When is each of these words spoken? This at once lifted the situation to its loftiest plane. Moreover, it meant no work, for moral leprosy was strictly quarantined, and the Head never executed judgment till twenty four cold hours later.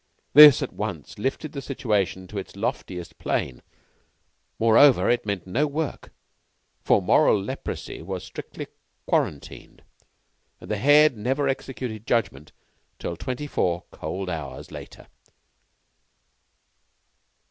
This 0.33 0.63
at 0.63 0.73
once 0.73 1.19
lifted 1.19 1.51
the 1.51 1.61
situation 1.61 2.25
to 2.29 2.39
its 2.39 2.55
loftiest 2.55 3.19
plane. 3.19 3.61
Moreover, 4.57 5.11
it 5.11 5.27
meant 5.27 5.45
no 5.45 5.67
work, 5.67 6.11
for 6.83 7.03
moral 7.03 7.39
leprosy 7.39 8.01
was 8.01 8.23
strictly 8.23 8.65
quarantined, 9.05 9.83
and 10.59 10.71
the 10.71 10.77
Head 10.77 11.15
never 11.15 11.47
executed 11.47 12.07
judgment 12.07 12.51
till 12.97 13.15
twenty 13.15 13.45
four 13.45 13.83
cold 13.91 14.27
hours 14.27 14.71
later. 14.71 15.05